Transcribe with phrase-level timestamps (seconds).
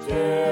[0.00, 0.45] today.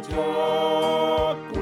[0.00, 1.61] 보자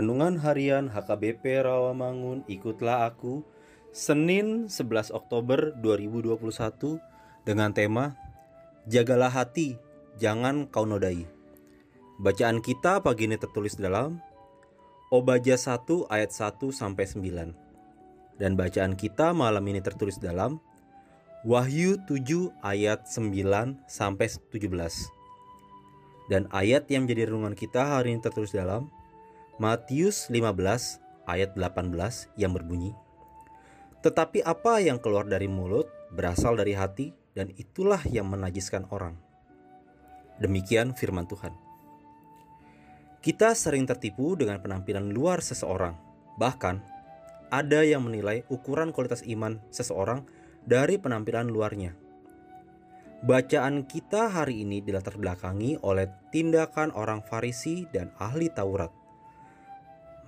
[0.00, 3.44] Renungan Harian HKBP Rawamangun Ikutlah Aku
[3.92, 6.40] Senin 11 Oktober 2021
[7.44, 8.16] dengan tema
[8.88, 9.76] Jagalah hati,
[10.16, 11.28] jangan kau nodai.
[12.16, 14.24] Bacaan kita pagi ini tertulis dalam
[15.12, 18.40] Obaja 1 ayat 1 sampai 9.
[18.40, 20.64] Dan bacaan kita malam ini tertulis dalam
[21.44, 23.36] Wahyu 7 ayat 9
[23.84, 24.64] sampai 17.
[26.32, 28.88] Dan ayat yang menjadi renungan kita hari ini tertulis dalam
[29.60, 30.56] Matius 15
[31.28, 31.92] ayat 18
[32.40, 32.96] yang berbunyi
[34.00, 35.84] Tetapi apa yang keluar dari mulut
[36.16, 39.20] berasal dari hati dan itulah yang menajiskan orang.
[40.40, 41.52] Demikian firman Tuhan.
[43.20, 45.92] Kita sering tertipu dengan penampilan luar seseorang.
[46.40, 46.76] Bahkan
[47.52, 50.24] ada yang menilai ukuran kualitas iman seseorang
[50.64, 51.92] dari penampilan luarnya.
[53.28, 58.99] Bacaan kita hari ini dilatar belakangi oleh tindakan orang Farisi dan ahli Taurat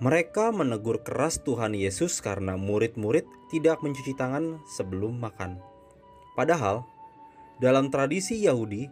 [0.03, 5.63] mereka menegur keras Tuhan Yesus karena murid-murid tidak mencuci tangan sebelum makan.
[6.35, 6.83] Padahal,
[7.63, 8.91] dalam tradisi Yahudi,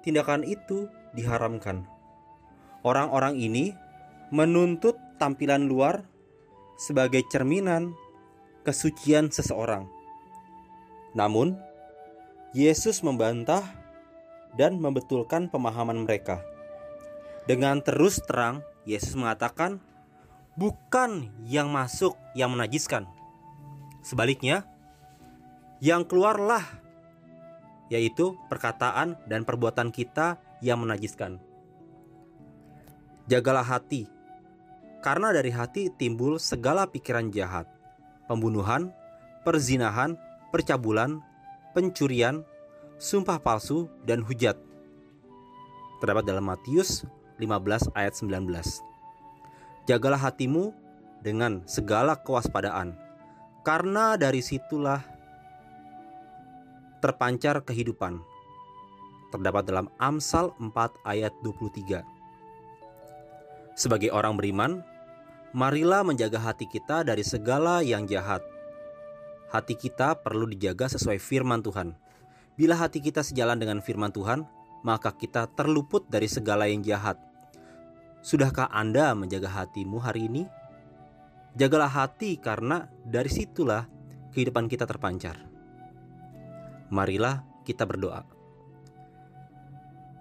[0.00, 1.84] tindakan itu diharamkan.
[2.80, 3.76] Orang-orang ini
[4.32, 6.08] menuntut tampilan luar
[6.80, 7.92] sebagai cerminan
[8.64, 9.84] kesucian seseorang.
[11.12, 11.60] Namun,
[12.56, 13.60] Yesus membantah
[14.56, 16.40] dan membetulkan pemahaman mereka.
[17.44, 19.84] Dengan terus terang, Yesus mengatakan
[20.56, 23.04] bukan yang masuk yang menajiskan.
[24.00, 24.64] Sebaliknya,
[25.84, 26.64] yang keluarlah
[27.86, 31.38] yaitu perkataan dan perbuatan kita yang menajiskan.
[33.30, 34.10] Jagalah hati,
[35.02, 37.70] karena dari hati timbul segala pikiran jahat,
[38.26, 38.90] pembunuhan,
[39.46, 40.18] perzinahan,
[40.50, 41.22] percabulan,
[41.74, 42.42] pencurian,
[42.98, 44.58] sumpah palsu, dan hujat.
[46.02, 47.06] Terdapat dalam Matius
[47.38, 48.95] 15 ayat 19.
[49.86, 50.74] Jagalah hatimu
[51.22, 52.98] dengan segala kewaspadaan,
[53.62, 54.98] karena dari situlah
[56.98, 58.18] terpancar kehidupan.
[59.30, 60.74] Terdapat dalam Amsal 4
[61.06, 62.02] ayat 23.
[63.78, 64.82] Sebagai orang beriman,
[65.54, 68.42] marilah menjaga hati kita dari segala yang jahat.
[69.54, 71.94] Hati kita perlu dijaga sesuai firman Tuhan.
[72.58, 74.42] Bila hati kita sejalan dengan firman Tuhan,
[74.82, 77.22] maka kita terluput dari segala yang jahat
[78.26, 80.50] Sudahkah Anda menjaga hatimu hari ini?
[81.54, 83.86] Jagalah hati karena dari situlah
[84.34, 85.38] kehidupan kita terpancar.
[86.90, 88.26] Marilah kita berdoa.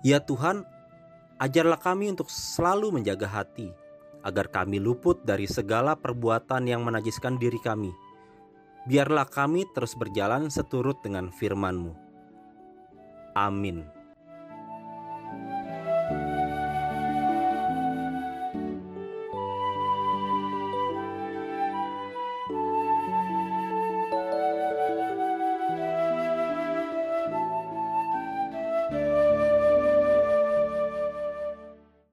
[0.05, 0.69] Ya Tuhan,
[1.41, 3.73] ajarlah kami untuk selalu menjaga hati,
[4.21, 7.89] agar kami luput dari segala perbuatan yang menajiskan diri kami.
[8.85, 11.97] Biarlah kami terus berjalan seturut dengan firman-Mu.
[13.33, 13.94] Amin.